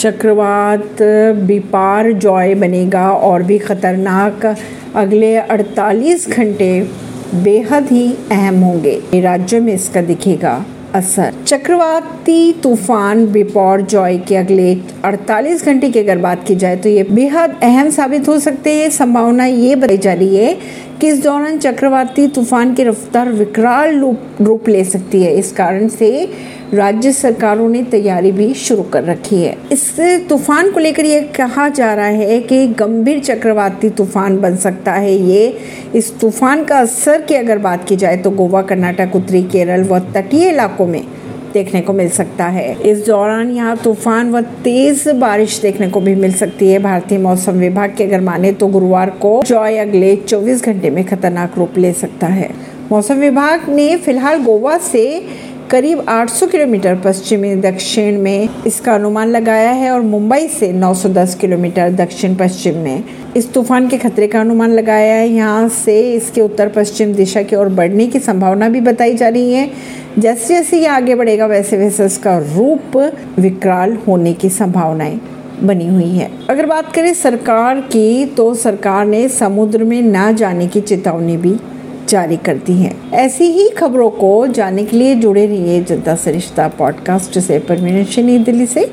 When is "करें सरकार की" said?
76.92-78.24